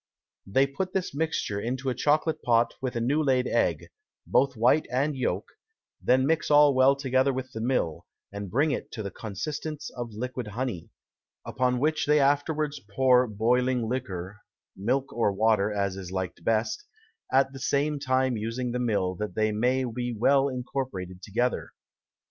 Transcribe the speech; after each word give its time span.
They 0.47 0.65
put 0.65 0.93
this 0.93 1.13
Mixture 1.13 1.61
into 1.61 1.87
a 1.91 1.93
Chocolate 1.93 2.41
Pot 2.41 2.73
with 2.81 2.95
a 2.95 2.99
new 2.99 3.21
laid 3.21 3.45
Egg, 3.45 3.89
both 4.25 4.55
White 4.55 4.87
and 4.91 5.15
Yolk; 5.15 5.49
then 6.01 6.25
mix 6.25 6.49
all 6.49 6.73
well 6.73 6.95
together 6.95 7.31
with 7.31 7.51
the 7.51 7.61
Mill, 7.61 8.07
and 8.31 8.49
bring 8.49 8.71
it 8.71 8.91
to 8.93 9.03
the 9.03 9.11
Consistence 9.11 9.91
of 9.95 10.11
Liquid 10.11 10.47
Honey, 10.47 10.89
upon 11.45 11.77
which 11.79 12.07
they 12.07 12.19
afterwards 12.19 12.79
pour 12.95 13.27
boiling 13.27 13.87
Liquor, 13.87 14.39
(Milk 14.75 15.13
or 15.13 15.31
Water, 15.33 15.71
as 15.71 15.95
is 15.95 16.11
liked 16.11 16.43
best) 16.43 16.83
at 17.31 17.53
the 17.53 17.59
same 17.59 17.99
time 17.99 18.35
using 18.35 18.71
the 18.71 18.79
Mill 18.79 19.13
that 19.17 19.35
they 19.35 19.51
may 19.51 19.83
be 19.83 20.11
well 20.17 20.49
incorporated 20.49 21.21
together. 21.21 21.73